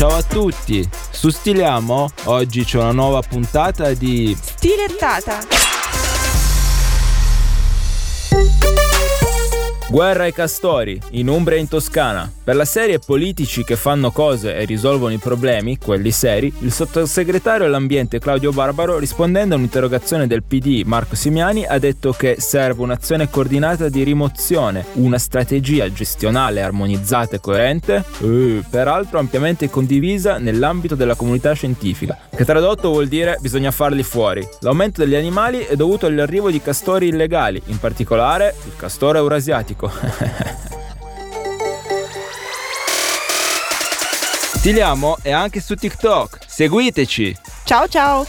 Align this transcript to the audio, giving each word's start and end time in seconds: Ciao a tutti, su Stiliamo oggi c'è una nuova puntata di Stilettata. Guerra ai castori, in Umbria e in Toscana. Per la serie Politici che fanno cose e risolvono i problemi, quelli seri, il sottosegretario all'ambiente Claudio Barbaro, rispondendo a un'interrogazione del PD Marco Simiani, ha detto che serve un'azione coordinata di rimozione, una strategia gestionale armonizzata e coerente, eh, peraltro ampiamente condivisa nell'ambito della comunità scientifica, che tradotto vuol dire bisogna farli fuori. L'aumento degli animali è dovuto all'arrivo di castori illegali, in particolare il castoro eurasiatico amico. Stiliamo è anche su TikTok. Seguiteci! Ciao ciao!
Ciao 0.00 0.16
a 0.16 0.22
tutti, 0.22 0.88
su 1.10 1.28
Stiliamo 1.28 2.08
oggi 2.24 2.64
c'è 2.64 2.78
una 2.78 2.92
nuova 2.92 3.20
puntata 3.20 3.92
di 3.92 4.34
Stilettata. 4.34 5.59
Guerra 9.90 10.22
ai 10.22 10.32
castori, 10.32 11.02
in 11.10 11.26
Umbria 11.26 11.56
e 11.56 11.60
in 11.60 11.66
Toscana. 11.66 12.30
Per 12.44 12.54
la 12.54 12.64
serie 12.64 13.00
Politici 13.00 13.64
che 13.64 13.74
fanno 13.74 14.12
cose 14.12 14.54
e 14.54 14.64
risolvono 14.64 15.12
i 15.12 15.18
problemi, 15.18 15.78
quelli 15.78 16.12
seri, 16.12 16.52
il 16.60 16.70
sottosegretario 16.70 17.66
all'ambiente 17.66 18.20
Claudio 18.20 18.52
Barbaro, 18.52 19.00
rispondendo 19.00 19.54
a 19.54 19.58
un'interrogazione 19.58 20.28
del 20.28 20.44
PD 20.44 20.82
Marco 20.84 21.16
Simiani, 21.16 21.66
ha 21.66 21.76
detto 21.80 22.12
che 22.12 22.36
serve 22.38 22.82
un'azione 22.82 23.30
coordinata 23.30 23.88
di 23.88 24.04
rimozione, 24.04 24.84
una 24.92 25.18
strategia 25.18 25.90
gestionale 25.90 26.62
armonizzata 26.62 27.34
e 27.34 27.40
coerente, 27.40 28.04
eh, 28.22 28.62
peraltro 28.70 29.18
ampiamente 29.18 29.70
condivisa 29.70 30.38
nell'ambito 30.38 30.94
della 30.94 31.16
comunità 31.16 31.52
scientifica, 31.52 32.16
che 32.32 32.44
tradotto 32.44 32.90
vuol 32.90 33.08
dire 33.08 33.38
bisogna 33.40 33.72
farli 33.72 34.04
fuori. 34.04 34.46
L'aumento 34.60 35.02
degli 35.02 35.16
animali 35.16 35.64
è 35.64 35.74
dovuto 35.74 36.06
all'arrivo 36.06 36.48
di 36.48 36.62
castori 36.62 37.08
illegali, 37.08 37.60
in 37.66 37.80
particolare 37.80 38.54
il 38.66 38.76
castoro 38.76 39.18
eurasiatico 39.18 39.78
amico. 39.80 39.90
Stiliamo 44.56 45.16
è 45.22 45.30
anche 45.30 45.60
su 45.60 45.74
TikTok. 45.74 46.40
Seguiteci! 46.46 47.36
Ciao 47.64 47.88
ciao! 47.88 48.26